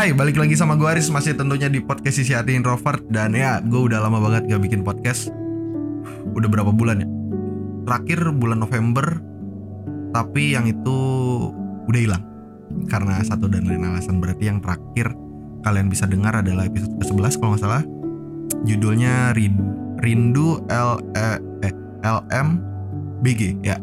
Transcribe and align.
Hai, 0.00 0.16
balik 0.16 0.40
lagi 0.40 0.56
sama 0.56 0.80
gue 0.80 0.88
Aris. 0.88 1.12
Masih 1.12 1.36
tentunya 1.36 1.68
di 1.68 1.76
podcast 1.76 2.24
Sisi 2.24 2.32
Hati 2.32 2.56
Introvert. 2.56 3.04
Dan 3.12 3.36
ya, 3.36 3.60
gue 3.60 3.84
udah 3.84 4.00
lama 4.00 4.16
banget 4.16 4.48
gak 4.48 4.64
bikin 4.64 4.80
podcast. 4.80 5.28
Udah 6.40 6.48
berapa 6.48 6.72
bulan 6.72 7.04
ya? 7.04 7.08
Terakhir 7.84 8.32
bulan 8.32 8.64
November. 8.64 9.20
Tapi 10.16 10.56
yang 10.56 10.64
itu 10.72 10.96
udah 11.84 12.00
hilang. 12.00 12.24
Karena 12.88 13.20
satu 13.20 13.44
dan 13.44 13.68
lain 13.68 13.84
alasan. 13.84 14.24
Berarti 14.24 14.48
yang 14.48 14.64
terakhir 14.64 15.12
kalian 15.68 15.92
bisa 15.92 16.08
dengar 16.08 16.32
adalah 16.32 16.64
episode 16.64 16.96
ke-11 16.96 17.36
kalau 17.36 17.52
nggak 17.52 17.60
salah. 17.60 17.84
Judulnya 18.64 19.36
Rindu 20.00 20.64
L 20.72 20.96
e, 21.12 21.26
eh, 21.60 21.74
LM 22.00 22.48
BG 23.20 23.60
ya. 23.60 23.76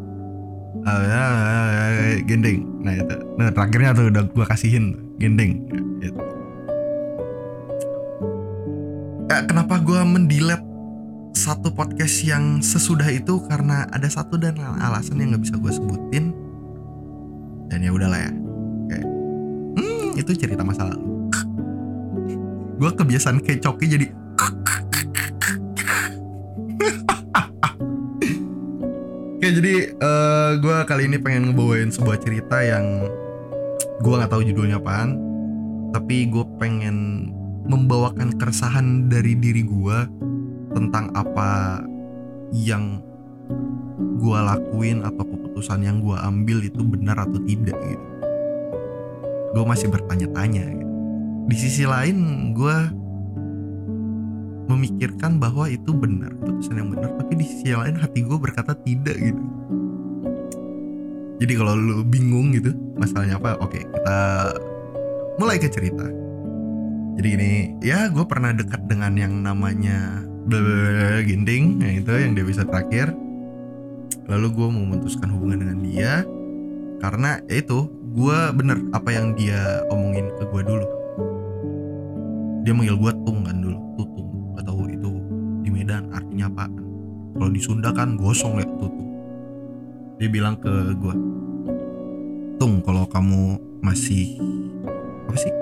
Uh, 0.81 2.17
gending 2.25 2.65
nah 2.81 2.97
itu. 2.97 3.21
Nah 3.37 3.53
terakhirnya 3.53 3.93
tuh 3.93 4.09
udah 4.09 4.25
gue 4.25 4.45
kasihin 4.49 5.06
gending 5.17 5.65
gitu. 6.01 6.21
kenapa 9.45 9.77
gue 9.81 10.01
mendilet 10.07 10.61
satu 11.37 11.69
podcast 11.69 12.25
yang 12.25 12.63
sesudah 12.63 13.05
itu? 13.13 13.37
Karena 13.45 13.85
ada 13.93 14.09
satu 14.09 14.39
dan 14.39 14.57
alasan 14.57 15.21
yang 15.21 15.35
nggak 15.35 15.43
bisa 15.45 15.55
gue 15.59 15.71
sebutin. 15.73 16.25
Dan 17.69 17.83
ya 17.83 17.91
udahlah 17.93 18.17
ya. 18.17 18.31
Kayak 18.89 19.05
hmm, 19.77 20.07
itu 20.17 20.31
cerita 20.33 20.63
masa 20.65 20.89
lalu. 20.89 21.29
Gue 22.77 22.89
kebiasaan 22.93 23.41
kayak 23.41 23.61
jadi 23.65 24.07
Oke 29.37 29.53
jadi 29.53 29.93
uh, 30.01 30.05
eh, 30.05 30.51
gue 30.57 30.77
kali 30.89 31.05
ini 31.05 31.21
pengen 31.21 31.53
ngebawain 31.53 31.93
sebuah 31.93 32.17
cerita 32.17 32.57
yang 32.57 33.05
gue 33.97 34.13
nggak 34.13 34.31
tahu 34.31 34.45
judulnya 34.45 34.77
apaan, 34.77 35.17
tapi 35.91 36.29
gue 36.29 36.45
pengen 36.61 37.29
membawakan 37.67 38.37
keresahan 38.37 39.11
dari 39.11 39.35
diri 39.35 39.65
gue 39.65 39.97
tentang 40.71 41.11
apa 41.17 41.81
yang 42.53 43.01
gue 44.17 44.37
lakuin 44.37 45.03
atau 45.03 45.23
keputusan 45.25 45.83
yang 45.83 45.99
gue 45.99 46.15
ambil 46.15 46.61
itu 46.63 46.81
benar 46.85 47.17
atau 47.17 47.41
tidak 47.43 47.77
gitu. 47.85 48.07
Gue 49.57 49.65
masih 49.65 49.89
bertanya-tanya 49.89 50.65
gitu. 50.77 50.93
Di 51.47 51.55
sisi 51.55 51.83
lain 51.87 52.51
gue 52.53 52.77
memikirkan 54.67 55.39
bahwa 55.39 55.71
itu 55.71 55.95
benar 55.95 56.35
keputusan 56.43 56.75
yang 56.75 56.91
benar 56.91 57.09
tapi 57.15 57.39
di 57.39 57.45
sisi 57.47 57.71
lain 57.71 57.95
hati 57.95 58.19
gue 58.19 58.35
berkata 58.35 58.75
tidak 58.75 59.15
gitu 59.15 59.43
jadi 61.37 61.53
kalau 61.57 61.73
lu 61.77 62.01
bingung 62.05 62.53
gitu 62.53 62.73
masalahnya 62.97 63.37
apa 63.37 63.57
oke 63.61 63.77
kita 63.77 64.19
mulai 65.37 65.61
ke 65.61 65.69
cerita. 65.69 66.05
Jadi 67.17 67.29
ini 67.33 67.51
ya 67.81 68.09
gue 68.13 68.25
pernah 68.29 68.53
dekat 68.53 68.85
dengan 68.85 69.13
yang 69.17 69.41
namanya 69.41 70.21
ginting 71.25 71.81
yang 71.81 72.01
itu 72.01 72.11
yang 72.13 72.33
dia 72.37 72.45
bisa 72.45 72.61
terakhir. 72.65 73.13
Lalu 74.29 74.47
gue 74.53 74.67
memutuskan 74.69 75.29
hubungan 75.33 75.65
dengan 75.65 75.79
dia 75.81 76.13
karena 77.01 77.41
ya 77.49 77.61
itu 77.61 77.89
gue 78.17 78.39
bener 78.57 78.81
apa 78.93 79.09
yang 79.13 79.37
dia 79.37 79.85
omongin 79.93 80.29
ke 80.37 80.43
gue 80.49 80.61
dulu. 80.65 80.87
Dia 82.65 82.73
manggil 82.73 82.97
gue 82.97 83.11
tung 83.25 83.45
kan 83.45 83.57
dulu 83.61 83.77
tutung 83.97 84.17
Medan 85.87 86.11
artinya 86.11 86.51
apa 86.51 86.67
kalau 87.39 87.47
di 87.47 87.63
Sunda 87.63 87.95
kan 87.95 88.19
gosong 88.19 88.59
ya 88.59 88.67
tutup 88.75 89.06
dia 90.17 90.29
bilang 90.33 90.57
ke 90.57 90.97
gue 90.97 91.15
tung 92.57 92.81
kalau 92.81 93.05
kamu 93.05 93.61
masih 93.85 94.41
apa 95.29 95.37
sih? 95.37 95.53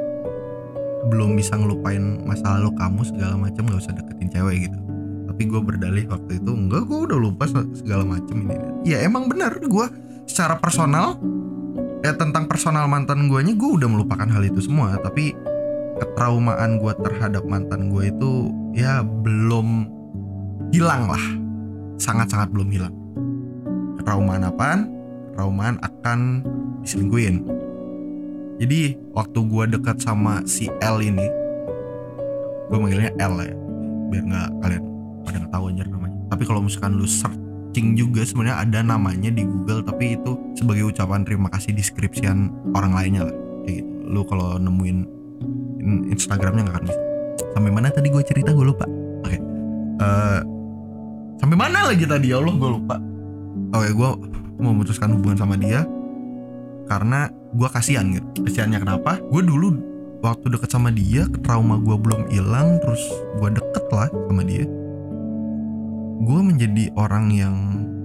Belum 1.11 1.35
bisa 1.35 1.59
ngelupain 1.59 2.23
masa 2.23 2.57
lalu 2.57 2.71
kamu 2.79 3.01
segala 3.03 3.35
macam 3.35 3.67
gak 3.67 3.83
usah 3.83 3.93
deketin 3.93 4.31
cewek 4.31 4.71
gitu. 4.71 4.79
Tapi 5.27 5.41
gue 5.51 5.59
berdalih 5.61 6.07
waktu 6.07 6.39
itu 6.39 6.51
enggak 6.55 6.87
gue 6.87 6.99
udah 7.11 7.19
lupa 7.19 7.51
segala 7.51 8.07
macam 8.07 8.47
ini. 8.47 8.55
Ya 8.87 9.03
emang 9.03 9.27
benar 9.27 9.59
gue 9.59 9.87
secara 10.23 10.55
personal 10.55 11.19
ya 12.01 12.15
tentang 12.15 12.47
personal 12.47 12.87
mantan 12.87 13.27
gue 13.27 13.39
nya 13.43 13.53
gue 13.53 13.69
udah 13.75 13.89
melupakan 13.91 14.25
hal 14.31 14.43
itu 14.47 14.63
semua. 14.63 14.95
Tapi 15.03 15.35
ketraumaan 15.99 16.79
gue 16.79 16.93
terhadap 17.03 17.43
mantan 17.43 17.91
gue 17.91 18.07
itu 18.07 18.55
ya 18.71 19.03
belum 19.03 19.91
hilang 20.71 21.11
lah. 21.11 21.25
Sangat-sangat 21.99 22.55
belum 22.55 22.71
hilang 22.71 23.04
traumaan 24.05 24.45
apaan 24.45 24.95
traumaan 25.35 25.75
akan 25.83 26.41
diselingkuhin. 26.85 27.43
Jadi 28.55 28.95
waktu 29.11 29.39
gue 29.51 29.63
dekat 29.75 29.99
sama 29.99 30.39
si 30.47 30.71
L 30.79 31.03
ini 31.03 31.27
gue 32.71 32.77
manggilnya 32.79 33.11
L 33.19 33.35
ya 33.43 33.53
biar 34.09 34.23
nggak 34.25 34.49
kalian 34.63 34.83
pada 35.27 35.35
nggak 35.43 35.51
tahu 35.51 35.65
aja 35.75 35.83
namanya. 35.91 36.17
Tapi 36.31 36.43
kalau 36.47 36.61
misalkan 36.63 36.95
lu 36.95 37.03
searching 37.03 37.99
juga 37.99 38.23
sebenarnya 38.23 38.63
ada 38.63 38.79
namanya 38.79 39.27
di 39.27 39.43
Google 39.43 39.83
tapi 39.83 40.15
itu 40.15 40.39
sebagai 40.55 40.87
ucapan 40.87 41.27
terima 41.27 41.51
kasih 41.51 41.75
deskripsian 41.75 42.53
orang 42.71 42.95
lainnya 42.95 43.27
lah. 43.27 43.35
Kayak 43.67 43.83
gitu. 43.83 43.91
Lu 44.07 44.21
kalau 44.23 44.55
nemuin 44.55 44.97
Instagramnya 46.15 46.63
nggak 46.63 46.75
akan 46.79 46.85
bisa. 46.87 47.01
Sampai 47.51 47.71
mana 47.75 47.91
tadi 47.91 48.07
gue 48.07 48.23
cerita? 48.23 48.55
Gue 48.55 48.71
lupa. 48.71 48.87
Oke. 48.87 49.35
Okay. 49.35 49.39
uh, 49.99 50.05
eh, 50.05 50.39
sampai 51.43 51.57
mana 51.59 51.91
lagi 51.91 52.07
tadi? 52.07 52.31
Ya 52.31 52.39
Allah. 52.39 52.55
Gue 52.55 52.71
lupa 52.71 52.95
oh 53.73 53.81
ya 53.81 53.91
gue 53.93 54.09
memutuskan 54.59 55.15
hubungan 55.15 55.39
sama 55.39 55.55
dia 55.57 55.87
karena 56.85 57.31
gue 57.55 57.67
kasihan 57.71 58.05
gitu. 58.13 58.45
Kasihannya 58.45 58.79
kenapa? 58.83 59.17
Gue 59.31 59.41
dulu 59.41 59.73
waktu 60.21 60.53
deket 60.53 60.69
sama 60.73 60.93
dia 60.93 61.25
trauma 61.45 61.77
gue 61.81 61.97
belum 61.97 62.29
hilang 62.29 62.77
terus 62.81 63.01
gue 63.41 63.49
deket 63.49 63.85
lah 63.89 64.09
sama 64.11 64.43
dia. 64.45 64.65
Gue 66.25 66.39
menjadi 66.41 66.89
orang 66.97 67.29
yang 67.33 67.55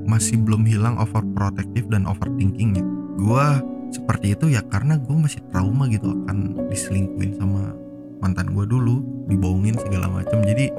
masih 0.08 0.40
belum 0.42 0.66
hilang 0.66 0.98
overprotective 0.98 1.86
dan 1.86 2.02
overthinkingnya 2.08 2.82
gue 3.20 3.46
seperti 3.94 4.34
itu 4.34 4.50
ya 4.50 4.62
karena 4.66 4.98
gue 4.98 5.14
masih 5.14 5.38
trauma 5.54 5.86
gitu 5.86 6.10
akan 6.26 6.66
diselingkuin 6.66 7.38
sama 7.38 7.74
mantan 8.18 8.50
gue 8.50 8.66
dulu 8.66 9.02
dibohongin 9.30 9.78
segala 9.78 10.10
macam 10.10 10.42
jadi 10.42 10.72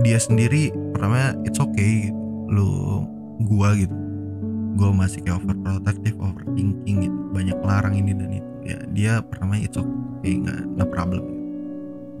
dia 0.00 0.18
sendiri 0.20 0.72
pertama 0.92 1.36
it's 1.44 1.60
okay 1.60 2.08
gitu. 2.08 2.20
Lu 2.50 3.06
gua 3.46 3.76
gitu. 3.76 3.94
Gua 4.76 4.90
masih 4.96 5.20
kayak 5.24 5.44
overprotective 5.44 6.16
overthinking 6.20 7.08
gitu. 7.08 7.18
Banyak 7.32 7.58
larang 7.60 7.94
ini 7.96 8.12
dan 8.16 8.30
itu. 8.32 8.50
Ya 8.64 8.78
dia 8.92 9.12
pertama 9.24 9.56
it's 9.60 9.76
okay. 9.76 10.40
Nggak 10.40 10.60
no 10.76 10.84
problem 10.88 11.24
gitu. 11.24 11.40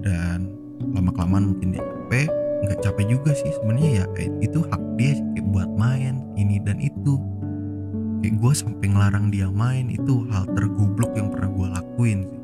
dan 0.00 0.48
lama 0.96 1.12
kelamaan 1.12 1.52
mungkin 1.54 1.76
dia 1.76 1.84
capek 1.84 2.28
nggak 2.60 2.78
capek 2.84 3.06
juga 3.08 3.30
sih 3.32 3.52
sebenarnya 3.56 4.04
ya. 4.04 4.04
Itu 4.44 4.64
hak 4.68 4.82
dia 5.00 5.16
sih 5.16 5.24
kayak 5.36 5.46
buat 5.48 5.70
main 5.80 6.20
ini 6.36 6.60
dan 6.60 6.76
itu. 6.80 7.16
Kayak 8.20 8.36
gue 8.36 8.52
sampai 8.52 8.86
ngelarang 8.92 9.32
dia 9.32 9.48
main 9.48 9.88
itu 9.88 10.28
hal 10.28 10.44
tergoblok 10.52 11.16
yang 11.16 11.32
pernah 11.32 11.48
gue 11.48 11.68
lakuin 11.72 12.20
sih. 12.28 12.40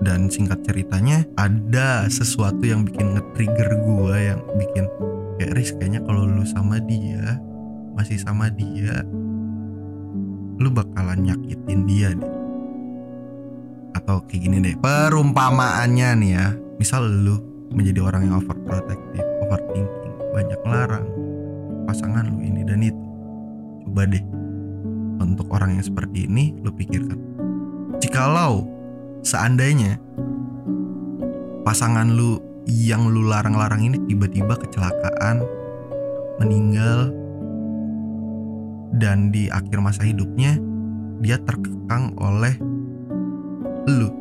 Dan 0.00 0.32
singkat 0.32 0.64
ceritanya 0.64 1.28
ada 1.36 2.08
sesuatu 2.08 2.64
yang 2.64 2.88
bikin 2.88 3.12
nge-trigger 3.12 3.76
gue 3.76 4.16
yang 4.16 4.40
bikin 4.56 4.88
kayak 5.38 5.54
Riz 5.54 5.70
kayaknya 5.78 6.02
kalau 6.02 6.26
lu 6.26 6.42
sama 6.42 6.82
dia 6.82 7.38
masih 7.94 8.18
sama 8.18 8.50
dia 8.50 9.06
lu 10.58 10.68
bakalan 10.74 11.22
nyakitin 11.22 11.86
dia 11.86 12.10
deh. 12.18 12.34
Atau 13.94 14.26
kayak 14.26 14.42
gini 14.42 14.58
deh 14.58 14.74
perumpamaannya 14.82 16.08
nih 16.18 16.30
ya. 16.34 16.46
Misal 16.82 17.06
lu 17.06 17.38
menjadi 17.70 18.02
orang 18.02 18.26
yang 18.26 18.42
overprotective 18.42 19.26
overthinking 19.46 20.14
banyak 20.34 20.60
larang 20.66 21.06
pasangan 21.86 22.26
lu 22.26 22.42
ini 22.42 22.66
dan 22.66 22.82
itu. 22.82 23.04
Coba 23.86 24.02
deh 24.10 24.24
untuk 25.22 25.54
orang 25.54 25.78
yang 25.78 25.84
seperti 25.86 26.26
ini 26.26 26.58
lu 26.62 26.74
pikirkan 26.74 27.18
jikalau 28.02 28.66
seandainya 29.22 29.98
pasangan 31.62 32.10
lu 32.10 32.40
yang 32.68 33.08
lu 33.08 33.24
larang-larang 33.24 33.80
ini 33.80 33.96
tiba-tiba 34.04 34.52
kecelakaan 34.60 35.40
meninggal 36.36 37.10
dan 39.00 39.32
di 39.32 39.48
akhir 39.48 39.80
masa 39.80 40.04
hidupnya 40.04 40.60
dia 41.24 41.40
terkekang 41.40 42.12
oleh 42.20 42.54
lu 43.88 44.12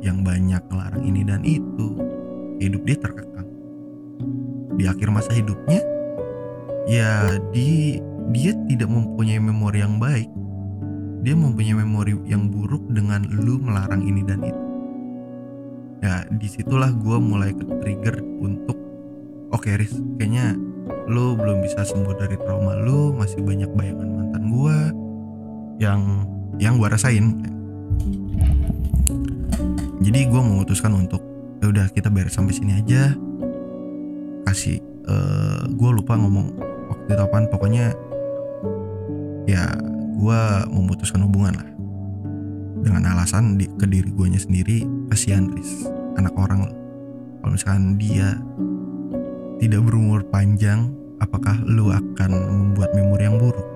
yang 0.00 0.22
banyak 0.22 0.62
ngelarang 0.70 1.02
ini 1.02 1.26
dan 1.26 1.42
itu. 1.42 1.98
Hidup 2.62 2.86
dia 2.86 2.96
terkekang. 2.96 3.48
Di 4.78 4.86
akhir 4.86 5.10
masa 5.10 5.34
hidupnya 5.34 5.82
ya 6.86 7.40
di 7.50 7.98
dia 8.30 8.54
tidak 8.70 8.88
mempunyai 8.88 9.42
memori 9.42 9.82
yang 9.82 9.98
baik. 9.98 10.30
Dia 11.26 11.34
mempunyai 11.34 11.76
memori 11.82 12.14
yang 12.28 12.52
buruk 12.52 12.86
dengan 12.92 13.26
lu 13.26 13.58
melarang 13.58 14.04
ini 14.04 14.22
dan 14.22 14.44
itu 14.44 14.63
ya 16.04 16.28
di 16.28 16.44
situlah 16.44 16.92
gue 16.92 17.16
mulai 17.16 17.56
ke 17.56 17.64
trigger 17.80 18.20
untuk 18.20 18.76
oke 19.48 19.64
okay, 19.64 19.80
Riz 19.80 19.96
kayaknya 20.20 20.52
lu 21.08 21.32
belum 21.32 21.64
bisa 21.64 21.80
sembuh 21.80 22.12
dari 22.20 22.36
trauma 22.36 22.76
lu 22.76 23.16
masih 23.16 23.40
banyak 23.40 23.72
bayangan 23.72 24.08
mantan 24.12 24.44
gue 24.52 24.76
yang 25.80 26.28
yang 26.58 26.78
gue 26.78 26.86
rasain. 26.86 27.42
Jadi 30.04 30.20
gue 30.28 30.42
memutuskan 30.44 30.92
untuk 30.94 31.24
ya 31.64 31.72
udah 31.72 31.86
kita 31.90 32.12
beres 32.12 32.36
sampai 32.36 32.54
sini 32.54 32.76
aja. 32.76 33.16
Kasih 34.44 34.78
uh, 35.08 35.64
gue 35.66 35.90
lupa 35.90 36.14
ngomong 36.20 36.52
waktu 36.92 37.16
itu 37.16 37.22
apaan 37.24 37.48
pokoknya 37.48 37.96
ya 39.48 39.72
gue 40.14 40.40
memutuskan 40.68 41.24
hubungan 41.24 41.56
lah 41.56 41.68
dengan 42.84 43.16
alasan 43.16 43.56
di, 43.56 43.64
ke 43.64 43.88
diri 43.88 44.12
gue 44.12 44.28
sendiri 44.36 44.84
kasihan 45.08 45.48
Riz 45.52 45.73
misalkan 47.54 47.94
dia 47.94 48.34
tidak 49.62 49.86
berumur 49.86 50.26
panjang 50.26 50.90
apakah 51.22 51.54
lu 51.64 51.94
akan 51.94 52.30
membuat 52.34 52.90
memori 52.98 53.24
yang 53.30 53.38
buruk? 53.38 53.68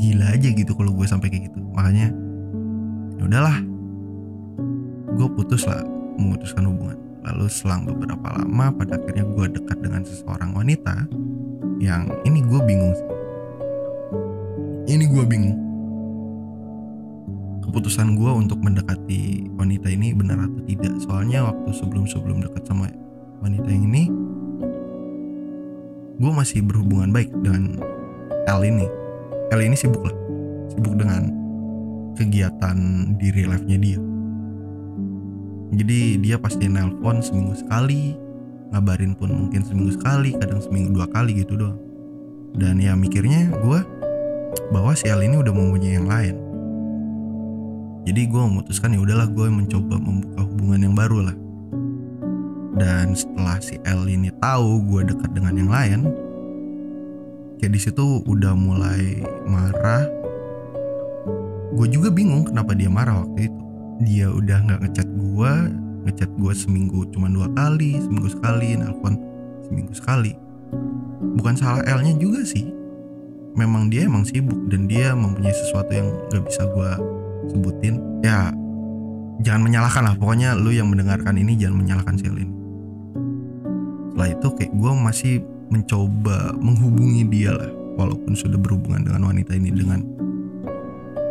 Gila 0.00 0.26
aja 0.32 0.48
gitu 0.48 0.72
kalau 0.72 0.96
gue 0.96 1.04
sampai 1.04 1.28
kayak 1.28 1.52
gitu. 1.52 1.60
Makanya 1.76 2.08
ya 3.20 3.22
udahlah. 3.28 3.58
Gue 5.20 5.28
putus 5.36 5.68
lah 5.68 5.84
memutuskan 6.16 6.64
hubungan. 6.64 6.96
Lalu 7.20 7.52
selang 7.52 7.84
beberapa 7.84 8.32
lama 8.32 8.72
pada 8.72 8.96
akhirnya 8.96 9.28
gue 9.28 9.60
dekat 9.60 9.78
dengan 9.84 10.00
seseorang 10.08 10.56
wanita 10.56 11.04
yang 11.80 12.08
ini 12.24 12.40
gue 12.44 12.60
bingung 12.64 12.92
ini 14.84 15.06
gue 15.06 15.24
bingung 15.24 15.69
keputusan 17.70 18.18
gue 18.18 18.32
untuk 18.34 18.58
mendekati 18.58 19.46
wanita 19.54 19.86
ini 19.86 20.10
benar 20.10 20.42
atau 20.42 20.58
tidak. 20.66 20.90
Soalnya 21.06 21.46
waktu 21.46 21.70
sebelum 21.70 22.10
sebelum 22.10 22.42
dekat 22.42 22.66
sama 22.66 22.90
wanita 23.38 23.70
yang 23.70 23.86
ini 23.86 24.10
gue 26.18 26.32
masih 26.34 26.66
berhubungan 26.66 27.14
baik 27.14 27.30
dengan 27.46 27.78
L 28.50 28.60
ini. 28.66 28.90
L 29.54 29.60
ini 29.62 29.78
sibuk 29.78 30.02
lah. 30.02 30.16
Sibuk 30.74 30.98
dengan 30.98 31.30
kegiatan 32.18 32.76
di 33.14 33.30
real 33.30 33.54
life 33.54 33.62
nya 33.62 33.78
dia. 33.78 34.02
Jadi 35.70 36.18
dia 36.18 36.36
pasti 36.42 36.66
nelpon 36.66 37.22
seminggu 37.22 37.54
sekali 37.54 38.18
ngabarin 38.74 39.14
pun 39.14 39.30
mungkin 39.30 39.62
seminggu 39.62 39.94
sekali 39.94 40.34
kadang 40.34 40.58
seminggu 40.58 40.90
dua 40.98 41.06
kali 41.06 41.38
gitu 41.38 41.54
doang. 41.54 41.78
Dan 42.50 42.82
ya 42.82 42.98
mikirnya 42.98 43.54
gue 43.62 43.78
bahwa 44.74 44.90
si 44.98 45.06
L 45.06 45.22
ini 45.22 45.38
udah 45.38 45.54
mempunyai 45.54 45.94
yang 45.94 46.10
lain 46.10 46.49
jadi 48.08 48.26
gue 48.32 48.40
memutuskan 48.40 48.96
ya 48.96 49.00
udahlah 49.04 49.28
gue 49.28 49.46
mencoba 49.52 50.00
membuka 50.00 50.40
hubungan 50.48 50.80
yang 50.88 50.94
baru 50.96 51.18
lah. 51.28 51.36
Dan 52.80 53.12
setelah 53.12 53.60
si 53.60 53.76
L 53.84 54.08
ini 54.08 54.32
tahu 54.40 54.80
gue 54.88 55.12
dekat 55.12 55.30
dengan 55.36 55.52
yang 55.52 55.68
lain 55.68 56.00
kayak 57.60 57.76
di 57.76 57.80
situ 57.80 58.24
udah 58.24 58.56
mulai 58.56 59.20
marah. 59.44 60.08
Gue 61.76 61.86
juga 61.92 62.08
bingung 62.08 62.48
kenapa 62.48 62.72
dia 62.72 62.88
marah 62.88 63.20
waktu 63.20 63.52
itu. 63.52 63.62
Dia 64.08 64.32
udah 64.32 64.58
nggak 64.64 64.80
ngechat 64.88 65.08
gue 65.12 65.52
ngechat 66.08 66.32
gue 66.40 66.52
seminggu 66.56 67.04
cuma 67.12 67.28
dua 67.28 67.52
kali 67.52 68.00
seminggu 68.00 68.32
sekali 68.32 68.80
nelpon 68.80 69.20
seminggu 69.68 69.92
sekali. 69.92 70.32
Bukan 71.36 71.52
salah 71.60 71.84
L 71.84 72.00
nya 72.00 72.16
juga 72.16 72.48
sih. 72.48 72.64
Memang 73.60 73.92
dia 73.92 74.08
emang 74.08 74.24
sibuk 74.24 74.56
dan 74.72 74.88
dia 74.88 75.12
mempunyai 75.12 75.52
sesuatu 75.52 75.92
yang 75.92 76.08
gak 76.32 76.48
bisa 76.48 76.64
gue 76.64 77.19
sebutin 77.50 78.22
ya 78.22 78.54
jangan 79.42 79.62
menyalahkan 79.64 80.02
lah. 80.04 80.14
Pokoknya 80.16 80.56
lu 80.56 80.70
yang 80.72 80.88
mendengarkan 80.88 81.36
ini 81.36 81.56
jangan 81.56 81.80
menyalahkan 81.80 82.16
ini. 82.20 82.46
Setelah 84.12 84.28
itu 84.36 84.48
kayak 84.52 84.72
gue 84.76 84.92
masih 85.00 85.34
mencoba 85.70 86.52
menghubungi 86.58 87.24
dia 87.30 87.54
lah 87.56 87.70
walaupun 87.96 88.34
sudah 88.36 88.58
berhubungan 88.58 89.06
dengan 89.06 89.30
wanita 89.30 89.54
ini 89.54 89.70
dengan 89.72 90.04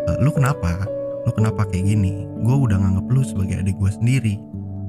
e, 0.08 0.12
lu 0.24 0.32
kenapa? 0.34 0.88
Lu 1.28 1.32
kenapa 1.36 1.68
kayak 1.70 1.86
gini? 1.86 2.26
Gue 2.42 2.56
udah 2.56 2.80
nganggep 2.80 3.06
lu 3.14 3.22
sebagai 3.22 3.62
adik 3.62 3.78
gue 3.78 3.92
sendiri. 3.94 4.36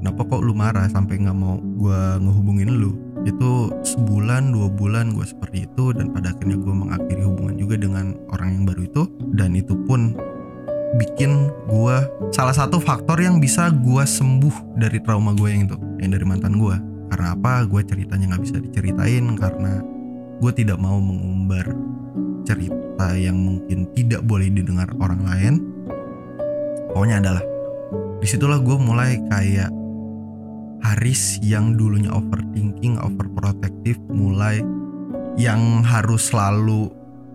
Kenapa 0.01 0.25
kok 0.25 0.41
lu 0.41 0.57
marah 0.57 0.89
sampai 0.89 1.21
nggak 1.21 1.37
mau 1.37 1.61
gue 1.61 2.01
ngehubungin 2.25 2.73
lu? 2.73 2.97
Itu 3.29 3.69
sebulan 3.85 4.49
dua 4.49 4.73
bulan 4.73 5.13
gue 5.13 5.27
seperti 5.29 5.69
itu 5.69 5.93
dan 5.93 6.09
pada 6.17 6.33
akhirnya 6.33 6.57
gue 6.57 6.73
mengakhiri 6.73 7.21
hubungan 7.21 7.61
juga 7.61 7.77
dengan 7.77 8.17
orang 8.33 8.49
yang 8.57 8.65
baru 8.65 8.89
itu. 8.89 9.03
Dan 9.37 9.61
itu 9.61 9.77
pun 9.85 10.17
bikin 10.99 11.53
gue 11.71 11.97
salah 12.35 12.55
satu 12.55 12.83
faktor 12.83 13.23
yang 13.23 13.39
bisa 13.39 13.71
gue 13.71 14.03
sembuh 14.03 14.75
dari 14.75 14.99
trauma 14.99 15.31
gue 15.39 15.49
yang 15.51 15.63
itu 15.71 15.77
yang 16.03 16.11
dari 16.11 16.27
mantan 16.27 16.59
gue 16.59 16.77
karena 17.11 17.35
apa? 17.35 17.67
Gue 17.67 17.83
ceritanya 17.83 18.33
nggak 18.35 18.43
bisa 18.47 18.57
diceritain 18.63 19.35
karena 19.35 19.83
gue 20.41 20.53
tidak 20.55 20.79
mau 20.79 20.97
mengumbar 21.03 21.67
cerita 22.47 23.13
yang 23.19 23.37
mungkin 23.37 23.91
tidak 23.93 24.23
boleh 24.25 24.49
didengar 24.49 24.89
orang 25.03 25.21
lain. 25.27 25.55
Pokoknya 26.95 27.19
adalah 27.19 27.43
di 28.23 28.27
situlah 28.31 28.63
gue 28.63 28.79
mulai 28.79 29.19
kayak 29.27 29.71
Haris 30.81 31.37
yang 31.45 31.77
dulunya 31.77 32.09
overthinking, 32.09 32.97
overprotective 32.97 34.01
mulai 34.09 34.65
yang 35.37 35.85
harus 35.85 36.33
selalu 36.33 36.89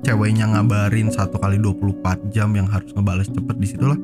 ceweknya 0.06 0.46
ngabarin 0.54 1.10
satu 1.10 1.42
kali 1.42 1.57
24 1.57 2.30
jam 2.30 2.54
yang 2.54 2.69
harus 2.69 2.94
ngebales 2.94 3.25
cepet 3.34 3.56
di 3.57 3.68
situlah 3.74 3.98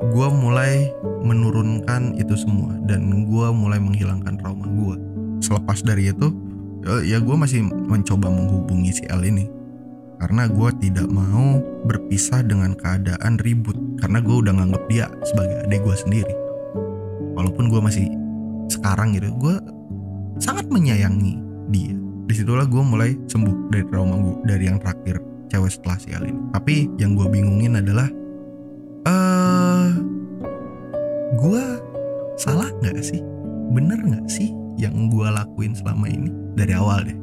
gue 0.00 0.28
mulai 0.32 0.88
menurunkan 1.20 2.16
itu 2.16 2.32
semua 2.40 2.72
dan 2.88 3.28
gue 3.28 3.48
mulai 3.52 3.76
menghilangkan 3.76 4.40
trauma 4.40 4.64
gue 4.64 4.96
selepas 5.44 5.84
dari 5.84 6.08
itu 6.08 6.32
ya 7.04 7.20
gue 7.20 7.36
masih 7.36 7.64
mencoba 7.68 8.32
menghubungi 8.32 8.90
si 8.92 9.04
L 9.12 9.20
ini. 9.24 9.48
Karena 10.20 10.44
gue 10.52 10.70
tidak 10.84 11.08
mau 11.08 11.64
berpisah 11.88 12.44
dengan 12.44 12.76
keadaan 12.76 13.40
ribut. 13.40 13.76
Karena 13.96 14.20
gue 14.20 14.36
udah 14.36 14.52
nganggep 14.52 14.82
dia 14.92 15.08
sebagai 15.24 15.64
adik 15.64 15.80
gue 15.80 15.96
sendiri. 15.96 16.34
Walaupun 17.36 17.72
gue 17.72 17.80
masih 17.80 18.06
sekarang 18.68 19.16
gitu 19.16 19.32
gue 19.34 19.56
sangat 20.38 20.70
menyayangi 20.70 21.42
dia 21.74 21.90
di 22.30 22.34
situlah 22.38 22.62
gue 22.62 22.78
mulai 22.78 23.18
sembuh 23.26 23.74
dari 23.74 23.82
trauma 23.90 24.14
gue 24.14 24.46
dari 24.46 24.70
yang 24.70 24.78
terakhir 24.78 25.18
cewek 25.50 25.70
setelah 25.74 25.98
si 25.98 26.14
Alin 26.14 26.46
tapi 26.54 26.86
yang 27.02 27.18
gue 27.18 27.26
bingungin 27.26 27.82
adalah 27.82 28.06
eh 29.02 29.10
uh, 29.10 29.90
gue 31.40 31.62
salah 32.38 32.70
nggak 32.78 33.02
sih? 33.02 33.18
Bener 33.74 33.98
nggak 33.98 34.30
sih 34.30 34.54
yang 34.78 35.10
gue 35.10 35.26
lakuin 35.26 35.74
selama 35.74 36.06
ini? 36.06 36.30
Dari 36.54 36.72
awal 36.74 37.10
deh. 37.10 37.18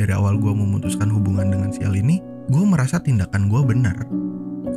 Dari 0.00 0.12
awal 0.16 0.40
gue 0.40 0.52
memutuskan 0.52 1.12
hubungan 1.12 1.52
dengan 1.52 1.68
si 1.68 1.84
Al 1.84 1.92
ini 1.92 2.22
gue 2.48 2.64
merasa 2.64 3.02
tindakan 3.02 3.52
gue 3.52 3.60
benar. 3.62 3.98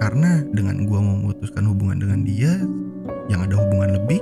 Karena 0.04 0.44
dengan 0.52 0.84
gue 0.84 1.00
memutuskan 1.00 1.64
hubungan 1.70 2.02
dengan 2.02 2.28
dia 2.28 2.60
yang 3.32 3.40
ada 3.46 3.56
hubungan 3.56 3.96
lebih 3.96 4.20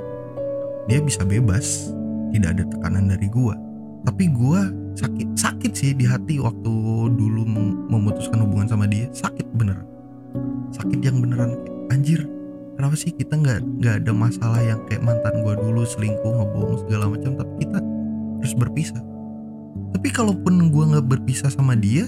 dia 0.86 1.02
bisa 1.02 1.25
bebas. 1.25 1.90
Tidak 2.32 2.48
ada 2.48 2.64
tekanan 2.64 3.12
dari 3.12 3.28
gue 3.28 3.72
tapi 4.02 4.34
gue 4.34 4.62
sakit 4.96 5.30
sakit 5.36 5.72
sih 5.74 5.92
di 5.96 6.06
hati 6.06 6.38
waktu 6.42 6.72
dulu 7.16 7.42
memutuskan 7.92 8.44
hubungan 8.44 8.68
sama 8.68 8.86
dia. 8.88 9.08
Sakit 9.12 9.48
bener. 9.56 9.82
Sakit 10.72 11.00
yang 11.04 11.20
beneran 11.20 11.56
anjir 11.92 12.24
kenapa 12.80 12.96
sih 12.96 13.12
kita 13.12 13.36
nggak 13.36 13.60
nggak 13.84 13.96
ada 14.02 14.12
masalah 14.16 14.62
yang 14.64 14.80
kayak 14.88 15.04
mantan 15.04 15.44
gue 15.44 15.54
dulu 15.54 15.84
selingkuh 15.84 16.34
ngebohong 16.34 16.88
segala 16.88 17.06
macam 17.12 17.32
tapi 17.38 17.54
kita 17.68 17.80
harus 18.42 18.54
berpisah. 18.58 19.04
Tapi 19.92 20.08
kalaupun 20.10 20.72
gue 20.72 20.84
nggak 20.96 21.06
berpisah 21.06 21.52
sama 21.52 21.78
dia 21.78 22.08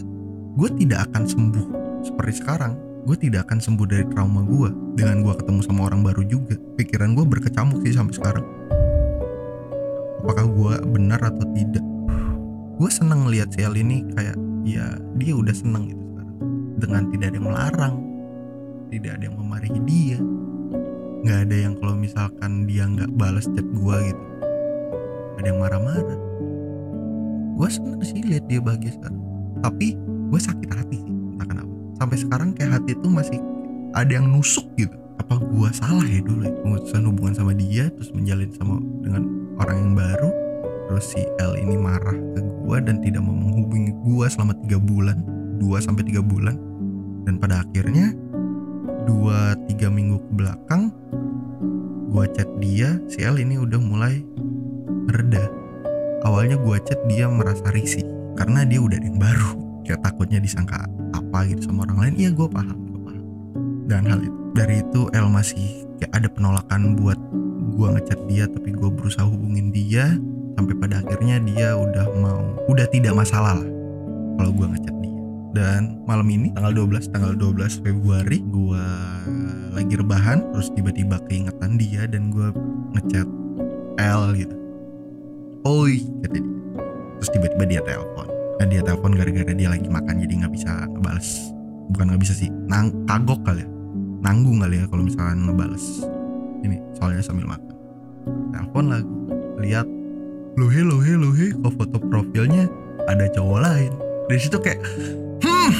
gue 0.57 0.69
tidak 0.81 1.11
akan 1.11 1.23
sembuh 1.29 1.65
seperti 2.01 2.41
sekarang. 2.41 2.73
Gue 3.03 3.19
tidak 3.19 3.51
akan 3.51 3.59
sembuh 3.59 3.83
dari 3.83 4.05
trauma 4.15 4.47
gue 4.47 4.71
dengan 4.95 5.27
gue 5.27 5.33
ketemu 5.35 5.59
sama 5.61 5.91
orang 5.91 6.07
baru 6.07 6.23
juga. 6.23 6.55
Pikiran 6.79 7.19
gue 7.19 7.25
berkecamuk 7.27 7.83
sih 7.83 7.91
sampai 7.91 8.15
sekarang. 8.15 8.45
Apakah 10.23 10.47
gue 10.47 10.73
benar 10.87 11.19
atau 11.19 11.43
tidak 11.51 11.83
gue 12.73 12.89
seneng 12.89 13.29
ngeliat 13.29 13.53
si 13.53 13.61
El 13.61 13.77
ini 13.77 14.05
kayak 14.17 14.37
ya 14.65 14.97
dia 15.21 15.33
udah 15.33 15.53
seneng 15.53 15.93
gitu 15.93 16.03
sekarang. 16.13 16.37
Dengan 16.81 17.01
tidak 17.13 17.25
ada 17.29 17.37
yang 17.37 17.47
melarang 17.47 17.95
tidak 18.93 19.11
ada 19.17 19.23
yang 19.25 19.37
memarahi 19.41 19.79
dia. 19.89 20.19
Nggak 21.23 21.39
ada 21.49 21.55
yang 21.55 21.73
kalau 21.81 21.95
misalkan 21.97 22.51
dia 22.69 22.83
nggak 22.85 23.09
balas 23.17 23.49
chat 23.49 23.65
gue 23.65 23.97
gitu 24.11 24.23
ada 25.41 25.47
yang 25.49 25.59
marah-marah. 25.59 26.19
Gue 27.57 27.69
seneng 27.73 28.01
sih 28.05 28.21
lihat 28.21 28.45
dia 28.45 28.61
bahagia 28.61 28.93
sekarang. 28.93 29.21
Tapi 29.65 29.97
gue 30.29 30.39
sakit 30.39 30.69
hati 30.69 30.97
sih 31.01 31.13
entah 31.35 31.47
kenapa. 31.49 31.73
Sampai 31.97 32.17
sekarang 32.21 32.49
kayak 32.53 32.81
hati 32.81 32.93
itu 32.93 33.07
masih 33.09 33.39
ada 33.97 34.11
yang 34.13 34.29
nusuk 34.29 34.65
gitu. 34.77 34.93
Apa 35.17 35.41
gue 35.41 35.69
salah 35.73 36.05
ya 36.05 36.21
dulu 36.21 36.45
ya? 36.45 36.53
Memutuskan 36.65 37.03
hubungan 37.09 37.33
sama 37.33 37.51
dia 37.57 37.89
terus 37.93 38.13
menjalin 38.13 38.49
sama 38.53 38.77
dengan 39.01 39.23
orang 39.57 39.77
yang 39.77 39.93
baru 39.97 40.29
terus 40.89 41.15
si 41.15 41.21
L 41.39 41.53
ini 41.57 41.75
marah 41.75 42.15
ke 42.35 42.39
gue 42.41 42.77
dan 42.83 42.99
tidak 43.03 43.21
mau 43.23 43.35
menghubungi 43.35 43.91
gue 44.03 44.25
selama 44.29 44.53
tiga 44.65 44.77
bulan. 44.79 45.17
2 45.59 45.79
sampai 45.79 46.03
tiga 46.07 46.21
bulan. 46.23 46.55
Dan 47.23 47.39
pada 47.39 47.63
akhirnya 47.63 48.11
dua 49.03 49.55
tiga 49.67 49.91
minggu 49.91 50.19
ke 50.19 50.31
belakang 50.35 50.91
gue 52.11 52.23
chat 52.35 52.47
dia 52.59 52.99
si 53.09 53.23
L 53.23 53.35
ini 53.39 53.59
udah 53.59 53.79
mulai 53.79 54.21
mereda 55.09 55.49
awalnya 56.23 56.55
gue 56.55 56.77
chat 56.87 56.99
dia 57.09 57.27
merasa 57.27 57.67
risih 57.75 58.05
karena 58.39 58.63
dia 58.63 58.79
udah 58.79 58.97
ada 58.97 59.07
yang 59.07 59.19
baru. 59.19 59.51
Kayak 59.83 59.99
takutnya 60.07 60.39
disangka 60.39 60.87
apa 61.11 61.43
gitu 61.51 61.67
sama 61.67 61.83
orang 61.87 61.99
lain. 62.07 62.15
Iya 62.17 62.29
gue 62.31 62.47
paham 62.47 62.77
gue 62.91 63.01
paham. 63.03 63.23
Dan 63.87 64.01
hal 64.07 64.19
itu 64.23 64.37
dari 64.53 64.75
itu 64.85 65.01
El 65.11 65.27
masih 65.27 65.89
kayak 65.99 66.13
ada 66.13 66.27
penolakan 66.29 66.95
buat 66.97 67.19
gue 67.73 67.87
ngechat 67.97 68.19
dia 68.29 68.45
tapi 68.45 68.69
gue 68.69 68.89
berusaha 68.93 69.25
hubungin 69.25 69.73
dia 69.73 70.13
sampai 70.57 70.73
pada 70.77 71.01
akhirnya 71.01 71.41
dia 71.43 71.75
udah 71.75 72.05
mau 72.19 72.41
udah 72.69 72.87
tidak 72.89 73.13
masalah 73.17 73.57
lah 73.57 73.69
kalau 74.39 74.51
gue 74.53 74.67
ngechat 74.77 74.95
dia. 75.01 75.13
Dan 75.53 76.01
malam 76.09 76.25
ini 76.33 76.49
tanggal 76.57 76.73
12 76.73 77.13
tanggal 77.13 77.33
12 77.37 77.85
Februari 77.85 78.41
gue 78.41 78.85
lagi 79.73 79.93
rebahan 79.97 80.41
terus 80.53 80.73
tiba-tiba 80.73 81.21
keingetan 81.29 81.77
dia 81.77 82.05
dan 82.09 82.33
gue 82.33 82.49
ngechat 82.97 83.27
L 84.01 84.33
gitu. 84.33 84.55
Oi 85.63 86.01
kata 86.25 86.37
dia. 86.41 86.53
Terus 87.21 87.29
tiba-tiba 87.39 87.63
dia 87.69 87.81
telepon. 87.85 88.27
Nah, 88.59 88.67
dia 88.69 88.81
telepon 88.85 89.11
gara-gara 89.17 89.53
dia 89.53 89.69
lagi 89.69 89.87
makan 89.89 90.15
jadi 90.23 90.33
nggak 90.43 90.53
bisa 90.53 90.71
ngebales. 90.91 91.29
Bukan 91.93 92.05
nggak 92.13 92.21
bisa 92.21 92.33
sih 92.35 92.49
nang 92.69 92.91
kagok 93.05 93.41
kali 93.45 93.63
ya. 93.63 93.69
Nanggung 94.23 94.63
kali 94.63 94.81
ya 94.81 94.85
kalau 94.87 95.03
misalkan 95.05 95.45
ngebales. 95.45 96.03
Ini 96.63 96.79
soalnya 96.95 97.23
sambil 97.23 97.47
makan. 97.47 97.75
Telepon 98.55 98.85
lagi 98.87 99.07
lihat 99.63 99.87
he 100.57 100.81
lo 100.85 101.31
he 101.33 101.49
kok 101.51 101.73
foto 101.77 101.97
profilnya 101.97 102.69
ada 103.09 103.25
cowok 103.33 103.59
lain. 103.59 103.91
Dari 104.29 104.39
situ 104.39 104.57
kayak 104.61 104.79
hmm 105.43 105.73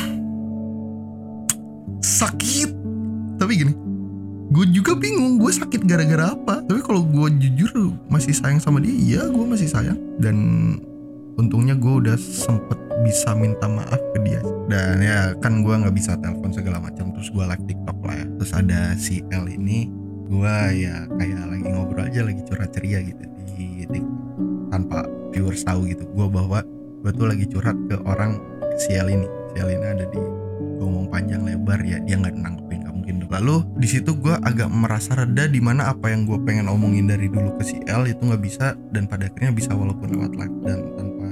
sakit. 2.04 2.70
Tapi 3.40 3.54
gini 3.60 3.74
gue 4.54 4.70
juga 4.70 4.94
bingung 4.94 5.42
gue 5.42 5.50
sakit 5.50 5.82
gara-gara 5.90 6.38
apa? 6.38 6.62
Tapi 6.62 6.80
kalau 6.86 7.02
gue 7.02 7.28
jujur 7.42 7.96
masih 8.06 8.38
sayang 8.38 8.62
sama 8.62 8.78
dia 8.78 8.94
iya 8.94 9.22
gue 9.26 9.46
masih 9.46 9.70
sayang. 9.70 9.98
Dan 10.22 10.38
untungnya 11.40 11.74
gue 11.74 11.94
udah 12.06 12.18
sempet 12.18 12.78
bisa 13.02 13.34
minta 13.34 13.66
maaf 13.66 14.00
ke 14.14 14.20
dia. 14.22 14.42
Dan 14.70 15.02
ya 15.02 15.34
kan 15.42 15.66
gue 15.66 15.74
nggak 15.74 15.96
bisa 15.96 16.18
telepon 16.22 16.54
segala 16.54 16.82
macam 16.82 17.14
terus 17.14 17.34
gue 17.34 17.44
live 17.46 17.66
tiktok 17.66 17.98
lah 18.04 18.16
ya. 18.18 18.26
Terus 18.42 18.52
ada 18.54 18.80
si 19.00 19.26
L 19.34 19.46
ini 19.50 19.90
gue 20.24 20.58
ya 20.82 21.06
kayak 21.14 21.46
lagi 21.46 21.68
ngobrol 21.68 22.10
aja 22.10 22.26
lagi 22.26 22.42
curhat 22.48 22.74
ceria 22.74 23.06
gitu 23.06 23.22
di 23.54 23.86
tanpa 23.86 24.03
viewers 25.34 25.66
tahu 25.66 25.90
gitu. 25.90 26.06
Gue 26.14 26.30
bahwa 26.30 26.62
gue 27.04 27.12
tuh 27.12 27.28
lagi 27.28 27.50
curhat 27.50 27.76
ke 27.90 27.98
orang 28.06 28.40
si 28.80 28.96
ini 28.96 29.28
si 29.54 29.60
ini 29.60 29.86
ada 29.86 30.06
di 30.08 30.22
ngomong 30.80 31.12
panjang 31.12 31.44
lebar 31.44 31.82
ya 31.84 32.00
dia 32.02 32.16
nggak 32.18 32.34
nanggepin 32.38 32.86
gak 32.86 32.96
mungkin 32.96 33.14
dong. 33.22 33.32
Lalu 33.34 33.56
di 33.82 33.88
situ 33.90 34.14
gue 34.14 34.36
agak 34.46 34.70
merasa 34.70 35.18
reda 35.18 35.50
di 35.50 35.60
mana 35.60 35.92
apa 35.92 36.14
yang 36.14 36.30
gue 36.30 36.38
pengen 36.46 36.70
omongin 36.70 37.10
dari 37.10 37.28
dulu 37.28 37.58
ke 37.58 37.64
si 37.66 37.78
L 37.90 38.06
itu 38.06 38.22
nggak 38.22 38.44
bisa 38.46 38.78
dan 38.94 39.10
pada 39.10 39.28
akhirnya 39.28 39.52
bisa 39.52 39.74
walaupun 39.74 40.08
lewat 40.14 40.32
live 40.38 40.56
dan 40.64 40.80
tanpa 40.96 41.23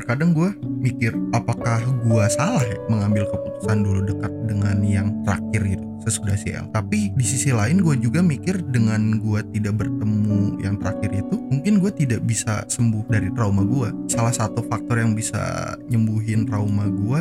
terkadang 0.00 0.32
gue 0.32 0.48
mikir 0.64 1.12
apakah 1.36 1.84
gue 1.84 2.24
salah 2.32 2.64
ya 2.64 2.80
mengambil 2.88 3.28
keputusan 3.28 3.84
dulu 3.84 4.00
dekat 4.08 4.32
dengan 4.48 4.80
yang 4.80 5.12
terakhir 5.28 5.76
gitu 5.76 5.84
sesudah 6.00 6.36
si 6.40 6.56
L. 6.56 6.64
Tapi 6.72 7.12
di 7.12 7.24
sisi 7.24 7.52
lain 7.52 7.84
gue 7.84 7.92
juga 8.00 8.24
mikir 8.24 8.64
dengan 8.72 9.20
gue 9.20 9.44
tidak 9.52 9.84
bertemu 9.84 10.56
yang 10.64 10.80
terakhir 10.80 11.12
itu 11.12 11.36
mungkin 11.36 11.84
gue 11.84 11.92
tidak 11.92 12.24
bisa 12.24 12.64
sembuh 12.64 13.04
dari 13.12 13.28
trauma 13.36 13.60
gue 13.60 14.08
salah 14.08 14.32
satu 14.32 14.64
faktor 14.64 15.04
yang 15.04 15.12
bisa 15.12 15.76
nyembuhin 15.92 16.48
trauma 16.48 16.88
gue 16.88 17.20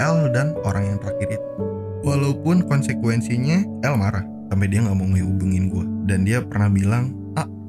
L 0.00 0.32
dan 0.32 0.56
orang 0.64 0.96
yang 0.96 0.98
terakhir 0.98 1.38
itu. 1.38 1.48
Walaupun 2.04 2.64
konsekuensinya 2.64 3.84
L 3.84 3.96
marah 4.00 4.24
sampai 4.48 4.66
dia 4.72 4.80
nggak 4.80 4.96
mau 4.96 5.08
ngehubungin 5.12 5.68
gue 5.68 5.84
dan 6.08 6.24
dia 6.24 6.40
pernah 6.40 6.72
bilang 6.72 7.23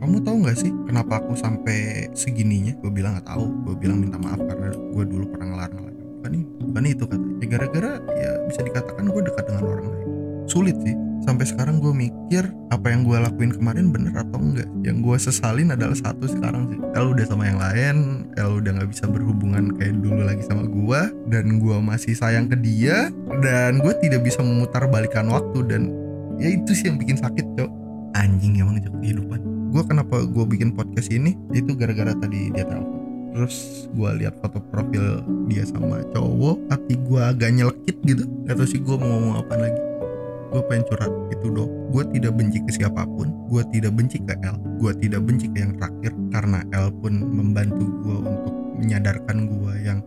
kamu 0.06 0.22
tahu 0.22 0.36
nggak 0.46 0.58
sih 0.62 0.70
kenapa 0.86 1.18
aku 1.18 1.34
sampai 1.34 2.06
segininya? 2.14 2.78
Gue 2.78 2.94
bilang 2.94 3.18
nggak 3.18 3.26
tahu. 3.26 3.50
Gue 3.66 3.74
bilang 3.74 3.98
minta 3.98 4.22
maaf 4.22 4.38
karena 4.38 4.70
gue 4.70 5.04
dulu 5.10 5.26
pernah 5.34 5.50
ngelarang 5.50 5.82
lagi 5.82 6.02
bukan 6.06 6.30
ini 6.30 6.46
bukan 6.62 6.84
itu 6.86 7.04
katanya. 7.10 7.36
Ya 7.42 7.48
gara-gara 7.50 7.92
ya 8.14 8.32
bisa 8.46 8.62
dikatakan 8.62 9.04
gue 9.10 9.22
dekat 9.26 9.44
dengan 9.50 9.64
orang 9.66 9.88
lain. 9.90 10.08
Sulit 10.46 10.78
sih. 10.86 10.94
Sampai 11.26 11.50
sekarang 11.50 11.82
gue 11.82 11.90
mikir 11.90 12.46
apa 12.70 12.94
yang 12.94 13.02
gue 13.02 13.18
lakuin 13.18 13.50
kemarin 13.50 13.90
bener 13.90 14.14
atau 14.14 14.38
enggak. 14.38 14.70
Yang 14.86 14.98
gue 15.02 15.18
sesalin 15.26 15.74
adalah 15.74 15.98
satu 15.98 16.30
sekarang 16.30 16.70
sih. 16.70 16.78
El 16.94 17.18
udah 17.18 17.26
sama 17.26 17.50
yang 17.50 17.58
lain 17.58 18.30
El 18.38 18.62
udah 18.62 18.72
nggak 18.78 18.94
bisa 18.94 19.10
berhubungan 19.10 19.74
kayak 19.74 20.06
dulu 20.06 20.22
lagi 20.22 20.46
sama 20.46 20.70
gue 20.70 21.02
dan 21.34 21.58
gue 21.58 21.78
masih 21.82 22.14
sayang 22.14 22.46
ke 22.46 22.62
dia 22.62 23.10
dan 23.42 23.82
gue 23.82 23.94
tidak 24.06 24.22
bisa 24.22 24.46
memutar 24.46 24.86
balikan 24.86 25.34
waktu 25.34 25.66
dan 25.66 25.90
ya 26.38 26.54
itu 26.54 26.78
sih 26.78 26.94
yang 26.94 27.02
bikin 27.02 27.18
sakit 27.18 27.58
cok. 27.58 27.74
Anjing 28.14 28.62
emang 28.62 28.78
cok 28.86 29.02
kehidupan 29.02 29.55
gue 29.72 29.84
kenapa 29.86 30.26
gue 30.26 30.46
bikin 30.46 30.74
podcast 30.74 31.10
ini 31.14 31.38
itu 31.56 31.74
gara-gara 31.78 32.14
tadi 32.18 32.52
dia 32.52 32.66
telepon. 32.68 33.02
Terus 33.36 33.88
gue 33.92 34.10
lihat 34.24 34.40
foto 34.40 34.64
profil 34.72 35.24
dia 35.52 35.68
sama 35.68 36.04
cowok 36.16 36.72
hati 36.72 36.96
gue 36.96 37.22
agak 37.22 37.50
nyelekit 37.52 37.98
gitu. 38.08 38.24
Gak 38.48 38.56
tau 38.60 38.68
sih 38.68 38.80
gue 38.80 38.96
mau 38.96 39.10
ngomong 39.20 39.36
apa 39.44 39.56
lagi. 39.60 39.82
Gue 40.54 40.62
pengen 40.72 40.84
curhat 40.88 41.12
itu 41.36 41.48
dong 41.52 41.86
gue 41.96 42.04
tidak 42.12 42.36
benci 42.36 42.60
ke 42.60 42.72
siapa 42.76 43.08
pun 43.08 43.32
gue 43.48 43.64
tidak 43.72 43.96
benci 43.96 44.20
ke 44.20 44.36
L 44.44 44.60
gue 44.84 44.92
tidak 45.00 45.24
benci 45.24 45.48
ke 45.48 45.64
yang 45.64 45.80
terakhir 45.80 46.12
karena 46.28 46.60
L 46.76 46.92
pun 47.00 47.14
membantu 47.24 47.88
gue 48.04 48.18
untuk 48.20 48.56
menyadarkan 48.76 49.38
gue 49.48 49.74
yang 49.80 50.00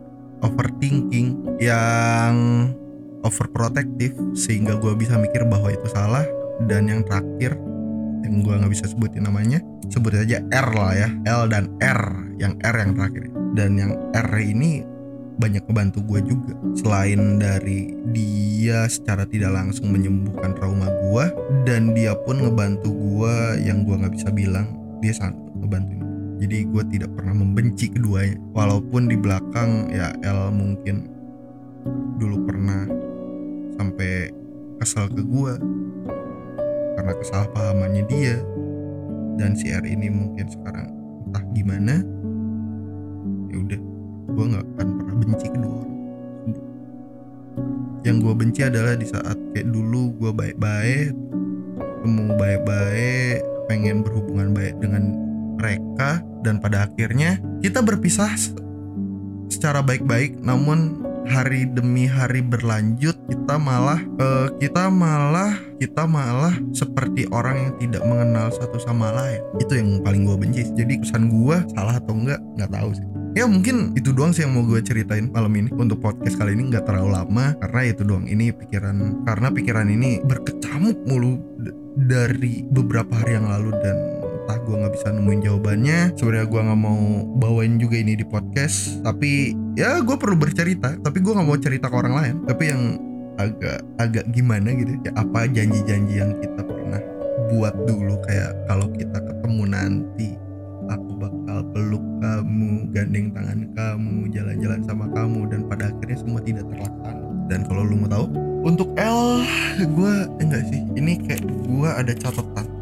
overthinking 0.44 1.56
yang 1.56 2.36
overprotective 3.24 4.12
sehingga 4.36 4.76
gue 4.76 4.92
bisa 5.00 5.16
mikir 5.16 5.48
bahwa 5.48 5.72
itu 5.72 5.88
salah 5.88 6.28
dan 6.68 6.92
yang 6.92 7.00
terakhir 7.08 7.56
yang 8.28 8.44
gue 8.44 8.54
nggak 8.54 8.72
bisa 8.72 8.86
sebutin 8.86 9.24
namanya 9.24 9.58
sebut 9.88 10.12
aja 10.20 10.44
R 10.52 10.68
lah 10.76 10.92
ya. 10.92 11.08
L 11.24 11.48
dan 11.48 11.72
R 11.80 12.00
yang 12.36 12.54
R 12.60 12.76
yang 12.76 12.92
terakhir. 12.92 13.24
Dan 13.56 13.80
yang 13.80 13.92
R 14.12 14.30
ini 14.36 14.84
banyak 15.40 15.64
membantu 15.66 16.04
gue 16.04 16.20
juga. 16.28 16.52
Selain 16.76 17.40
dari 17.40 17.96
dia 18.12 18.84
secara 18.86 19.24
tidak 19.24 19.56
langsung 19.56 19.88
menyembuhkan 19.88 20.52
trauma 20.52 20.92
gue 21.08 21.24
dan 21.64 21.96
dia 21.96 22.12
pun 22.12 22.38
ngebantu 22.44 22.92
gue 22.92 23.64
yang 23.64 23.88
gue 23.88 23.96
nggak 23.96 24.14
bisa 24.14 24.28
bilang 24.28 24.76
dia 25.00 25.14
sangat 25.14 25.38
ngebantu 25.56 25.98
jadi 26.38 26.70
gue 26.70 26.82
tidak 26.94 27.10
pernah 27.18 27.34
membenci 27.34 27.90
keduanya. 27.90 28.38
Walaupun 28.54 29.10
di 29.10 29.18
belakang 29.18 29.90
ya 29.90 30.14
L 30.22 30.54
mungkin 30.54 31.10
dulu 32.22 32.46
pernah 32.46 32.86
sampai 33.74 34.30
kesal 34.78 35.10
ke 35.10 35.22
gue 35.26 35.52
karena 36.98 37.14
kesalahpahamannya 37.14 38.04
dia 38.10 38.42
dan 39.38 39.54
si 39.54 39.70
R 39.70 39.86
ini 39.86 40.10
mungkin 40.10 40.50
sekarang 40.50 40.90
entah 41.30 41.44
gimana 41.54 42.02
ya 43.54 43.56
udah 43.62 43.80
gue 44.34 44.44
nggak 44.50 44.66
akan 44.74 44.88
pernah 44.98 45.14
benci 45.14 45.46
kedua 45.46 45.74
orang. 45.78 45.96
Yang 48.02 48.16
gue 48.24 48.34
benci 48.34 48.60
adalah 48.66 48.94
di 48.98 49.06
saat 49.06 49.38
kayak 49.54 49.70
dulu 49.70 50.10
gue 50.18 50.32
baik-baik 50.34 51.14
ketemu 51.78 52.24
baik-baik 52.34 53.38
pengen 53.70 54.02
berhubungan 54.02 54.50
baik 54.54 54.74
dengan 54.82 55.14
mereka 55.58 56.22
dan 56.42 56.58
pada 56.58 56.90
akhirnya 56.90 57.38
kita 57.62 57.78
berpisah 57.78 58.30
secara 59.50 59.82
baik-baik 59.86 60.38
namun 60.42 60.98
hari 61.26 61.66
demi 61.66 62.06
hari 62.06 62.44
berlanjut 62.44 63.18
kita 63.26 63.56
malah 63.58 63.98
uh, 64.20 64.52
kita 64.60 64.92
malah 64.92 65.56
kita 65.80 66.04
malah 66.04 66.54
seperti 66.70 67.24
orang 67.34 67.56
yang 67.58 67.72
tidak 67.80 68.02
mengenal 68.04 68.52
satu 68.52 68.78
sama 68.78 69.10
lain. 69.14 69.40
Itu 69.58 69.78
yang 69.78 70.02
paling 70.02 70.26
gue 70.26 70.36
benci 70.36 70.62
jadi 70.74 71.00
kesan 71.00 71.30
gue 71.32 71.56
salah 71.74 71.98
atau 71.98 72.14
enggak 72.14 72.40
nggak 72.58 72.70
tahu 72.70 72.90
sih. 72.94 73.06
Ya 73.36 73.46
mungkin 73.46 73.94
itu 73.94 74.10
doang 74.10 74.34
sih 74.34 74.42
yang 74.42 74.56
mau 74.56 74.66
gue 74.66 74.82
ceritain 74.82 75.30
malam 75.30 75.54
ini. 75.54 75.70
Untuk 75.76 76.02
podcast 76.02 76.34
kali 76.40 76.58
ini 76.58 76.74
nggak 76.74 76.88
terlalu 76.88 77.14
lama 77.14 77.54
karena 77.62 77.80
itu 77.86 78.02
doang. 78.02 78.26
Ini 78.26 78.50
pikiran 78.56 79.24
karena 79.28 79.48
pikiran 79.54 79.88
ini 79.88 80.18
berkecamuk 80.26 80.98
mulu 81.06 81.38
dari 81.98 82.66
beberapa 82.66 83.10
hari 83.22 83.38
yang 83.38 83.46
lalu 83.46 83.70
dan 83.82 84.17
entah 84.48 84.64
gue 84.64 84.80
nggak 84.80 84.94
bisa 84.96 85.12
nemuin 85.12 85.40
jawabannya 85.44 85.98
sebenarnya 86.16 86.48
gue 86.48 86.60
nggak 86.72 86.80
mau 86.80 87.00
bawain 87.36 87.76
juga 87.76 88.00
ini 88.00 88.16
di 88.16 88.24
podcast. 88.24 89.04
Tapi 89.04 89.52
ya 89.76 90.00
gue 90.00 90.16
perlu 90.16 90.40
bercerita 90.40 90.96
tapi 91.04 91.20
gue 91.20 91.36
nggak 91.36 91.44
mau 91.44 91.60
cerita 91.60 91.92
ke 91.92 91.96
orang 92.00 92.14
lain. 92.16 92.34
Tapi 92.48 92.64
yang 92.64 92.82
agak 93.36 93.84
agak 94.00 94.24
gimana 94.32 94.72
gitu 94.72 94.96
ya 95.04 95.12
apa 95.20 95.44
janji-janji 95.52 96.16
yang 96.16 96.32
kita 96.40 96.64
pernah 96.64 96.96
buat 97.52 97.76
dulu? 97.84 98.16
Kayak 98.24 98.56
kalau 98.64 98.88
kita 98.96 99.20
ketemu 99.20 99.62
nanti 99.68 100.32
aku 100.88 101.10
bakal 101.20 101.58
peluk 101.76 102.04
kamu 102.24 102.88
gandeng 102.96 103.28
tangan 103.36 103.68
kamu 103.76 104.32
jalan-jalan 104.32 104.80
sama 104.88 105.12
kamu 105.12 105.44
dan 105.52 105.60
pada 105.68 105.92
akhirnya 105.92 106.16
semua 106.24 106.40
tidak 106.40 106.64
terlaksana. 106.72 107.20
Dan 107.52 107.68
kalau 107.68 107.84
lu 107.84 108.00
mau 108.00 108.08
tahu 108.08 108.24
untuk 108.64 108.96
L 108.96 109.44
gue 109.76 110.14
eh, 110.24 110.40
enggak 110.40 110.64
sih. 110.72 110.80
Ini 110.96 111.20
kayak 111.28 111.44
gue 111.68 111.90
ada 111.92 112.16
catatan 112.16 112.77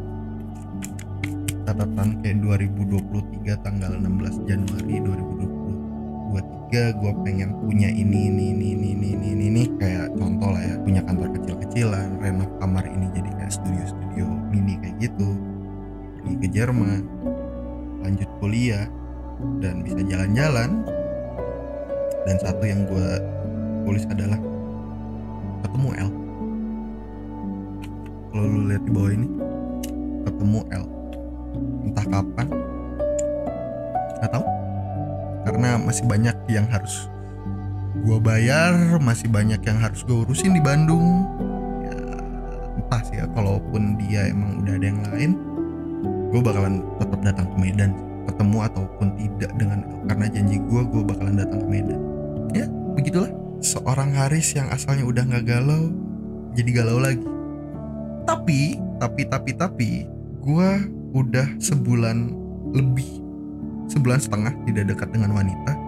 catatan 1.77 2.25
kayak 2.25 2.41
2023 2.41 3.53
tanggal 3.61 3.93
16 4.01 4.49
Januari 4.49 4.97
2023 4.97 6.97
gue 6.97 7.13
pengen 7.21 7.53
punya 7.61 7.93
ini 7.93 8.33
ini 8.33 8.57
ini 8.57 8.73
ini 8.73 8.89
ini 8.97 9.09
ini 9.13 9.29
ini, 9.37 9.45
ini. 9.53 9.63
kayak 9.77 10.17
contoh 10.17 10.57
lah 10.57 10.65
ya 10.65 10.81
punya 10.81 11.05
kantor 11.05 11.37
kecil-kecilan 11.37 12.17
renov 12.17 12.49
kamar 12.65 12.89
ini 12.89 13.13
jadi 13.13 13.29
kayak 13.37 13.53
studio-studio 13.53 14.25
mini 14.49 14.81
kayak 14.81 14.97
gitu. 15.05 15.37
Pergi 16.25 16.37
ke 16.41 16.49
Jerman 16.49 17.05
lanjut 18.01 18.31
kuliah 18.41 18.89
dan 19.61 19.85
bisa 19.85 20.01
jalan-jalan. 20.01 20.81
Dan 22.25 22.41
satu 22.43 22.65
yang 22.67 22.83
gue 22.89 23.09
tulis 23.87 24.03
adalah 24.11 24.41
ketemu 25.63 25.89
L. 26.09 26.11
Kalau 28.33 28.45
lu 28.49 28.61
lihat 28.67 28.83
di 28.83 28.91
bawah 28.91 29.13
ini 29.15 29.29
ketemu 30.27 30.61
L 30.75 30.96
entah 31.87 32.07
kapan. 32.07 32.47
Nggak 34.21 34.31
tahu. 34.33 34.47
Karena 35.47 35.69
masih 35.79 36.05
banyak 36.11 36.37
yang 36.51 36.67
harus 36.67 37.07
gue 37.97 38.19
bayar 38.21 39.01
masih 39.01 39.27
banyak 39.27 39.59
yang 39.65 39.79
harus 39.81 40.05
gue 40.05 40.15
urusin 40.15 40.55
di 40.55 40.63
Bandung. 40.63 41.27
Ya 41.83 41.99
entah 42.77 43.03
sih 43.07 43.17
ya 43.19 43.27
kalaupun 43.33 43.97
dia 43.99 44.29
emang 44.31 44.63
udah 44.63 44.75
ada 44.77 44.87
yang 44.87 45.03
lain 45.11 45.31
gue 46.31 46.41
bakalan 46.43 46.85
tetap 47.01 47.21
datang 47.23 47.47
ke 47.55 47.57
Medan. 47.57 47.91
Ketemu 48.27 48.59
ataupun 48.69 49.07
tidak 49.15 49.51
dengan 49.55 49.81
karena 50.11 50.27
janji 50.29 50.57
gue 50.59 50.83
gue 50.83 51.03
bakalan 51.07 51.37
datang 51.39 51.61
ke 51.63 51.69
Medan. 51.71 52.01
Ya 52.53 52.67
begitulah. 52.99 53.33
Seorang 53.57 54.13
Haris 54.13 54.53
yang 54.53 54.69
asalnya 54.69 55.09
udah 55.09 55.25
nggak 55.25 55.47
galau 55.49 55.89
jadi 56.53 56.71
galau 56.83 57.01
lagi. 57.01 57.25
Tapi 58.27 58.77
tapi 59.01 59.23
tapi 59.29 59.51
tapi 59.57 59.91
gue 60.43 60.71
udah 61.17 61.57
sebulan 61.57 62.29
lebih 62.77 63.25
sebulan 63.89 64.21
setengah 64.21 64.53
tidak 64.69 64.93
dekat 64.93 65.09
dengan 65.15 65.33
wanita 65.33 65.87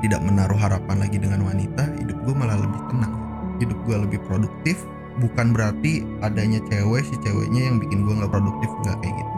tidak 0.00 0.20
menaruh 0.24 0.56
harapan 0.56 0.96
lagi 0.96 1.20
dengan 1.20 1.44
wanita 1.44 1.84
hidup 2.00 2.16
gue 2.24 2.34
malah 2.34 2.56
lebih 2.56 2.80
tenang. 2.88 3.14
Hidup 3.60 3.78
gue 3.84 3.96
lebih 4.08 4.20
produktif 4.24 4.80
bukan 5.20 5.52
berarti 5.52 6.00
adanya 6.24 6.56
cewek 6.72 7.04
si 7.04 7.14
ceweknya 7.20 7.68
yang 7.68 7.76
bikin 7.76 8.08
gue 8.08 8.14
nggak 8.16 8.32
produktif 8.32 8.72
nggak 8.80 8.96
kayak 9.04 9.14
gitu. 9.20 9.36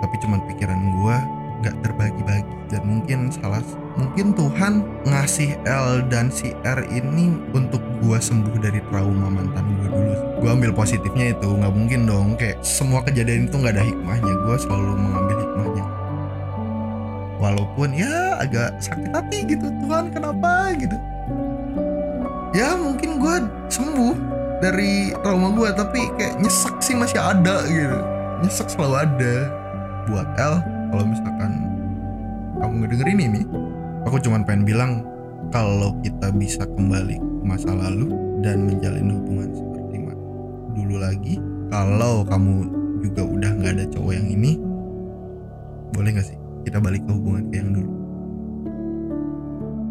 Tapi 0.00 0.14
cuman 0.24 0.40
pikiran 0.48 0.80
gue 0.96 1.16
nggak 1.60 1.76
terbagi-bagi. 1.84 2.54
Dan 2.70 2.82
mungkin 2.86 3.28
salah 3.34 3.62
mungkin 3.98 4.32
Tuhan 4.32 4.86
ngasih 5.02 5.58
L 5.66 6.06
dan 6.06 6.30
si 6.30 6.54
R 6.62 6.80
ini 6.88 7.34
untuk 7.50 7.82
gue 8.00 8.18
sembuh 8.18 8.56
dari 8.62 8.78
trauma 8.88 9.26
mantan 9.26 9.66
gue 9.76 9.88
dulu. 9.90 10.14
Gue 10.40 10.50
ambil 10.50 10.72
positifnya 10.72 11.34
itu 11.34 11.48
nggak 11.50 11.74
mungkin 11.74 12.06
dong. 12.06 12.38
Kayak 12.38 12.62
semua 12.62 13.02
kejadian 13.02 13.50
itu 13.50 13.56
nggak 13.58 13.74
ada 13.74 13.84
hikmahnya. 13.84 14.34
Gue 14.46 14.56
selalu 14.56 14.92
mengambil 14.96 15.36
hikmahnya. 15.42 15.84
Walaupun 17.40 17.88
ya 17.96 18.36
agak 18.36 18.76
sakit 18.78 19.10
hati 19.16 19.38
gitu 19.48 19.66
Tuhan 19.84 20.12
kenapa? 20.12 20.76
gitu. 20.76 20.96
Ya 22.52 22.74
mungkin 22.76 23.18
gue 23.18 23.36
sembuh 23.70 24.14
dari 24.60 25.10
trauma 25.24 25.50
gue 25.56 25.70
tapi 25.72 26.06
kayak 26.20 26.38
nyesek 26.38 26.76
sih 26.84 26.94
masih 26.94 27.18
ada 27.18 27.64
gitu. 27.66 27.98
Nyesek 28.46 28.68
selalu 28.70 28.96
ada. 29.08 29.34
Buat 30.08 30.28
L 30.38 30.69
kalau 30.90 31.04
misalkan 31.06 31.50
kamu 32.60 32.74
ngedengerin 32.84 33.20
ini 33.24 33.40
aku 34.04 34.20
cuman 34.20 34.42
pengen 34.44 34.64
bilang 34.66 34.92
kalau 35.54 35.96
kita 36.04 36.28
bisa 36.36 36.66
kembali 36.66 37.16
ke 37.16 37.42
masa 37.46 37.72
lalu 37.72 38.12
dan 38.44 38.68
menjalin 38.68 39.08
hubungan 39.14 39.50
seperti 39.54 39.96
dulu 40.76 40.96
lagi 41.00 41.38
kalau 41.70 42.26
kamu 42.26 42.68
juga 43.00 43.22
udah 43.24 43.50
nggak 43.56 43.72
ada 43.78 43.86
cowok 43.88 44.12
yang 44.12 44.28
ini 44.28 44.60
boleh 45.96 46.10
nggak 46.14 46.26
sih 46.26 46.38
kita 46.64 46.78
balik 46.78 47.02
ke 47.08 47.10
hubungan 47.12 47.48
kayak 47.48 47.60
yang 47.64 47.72
dulu? 47.72 47.92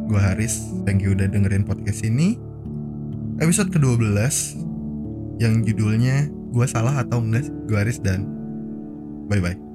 Gue 0.09 0.21
Haris 0.21 0.73
thank 0.85 1.05
you 1.05 1.13
udah 1.13 1.29
dengerin 1.29 1.65
podcast 1.65 2.01
ini. 2.01 2.37
Episode 3.39 3.71
ke-12 3.71 4.09
yang 5.39 5.63
judulnya 5.63 6.27
gue 6.51 6.65
salah 6.67 6.99
atau 6.99 7.23
enggak 7.23 7.47
gue 7.69 7.77
Haris 7.77 8.01
dan 8.01 8.27
bye 9.29 9.39
bye 9.39 9.68